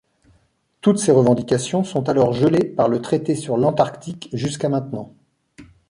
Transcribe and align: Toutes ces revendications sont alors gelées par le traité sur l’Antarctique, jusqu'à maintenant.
Toutes 0.81 0.97
ces 0.97 1.11
revendications 1.11 1.83
sont 1.83 2.09
alors 2.09 2.33
gelées 2.33 2.65
par 2.65 2.89
le 2.89 3.03
traité 3.03 3.35
sur 3.35 3.55
l’Antarctique, 3.55 4.29
jusqu'à 4.33 4.67
maintenant. 4.67 5.13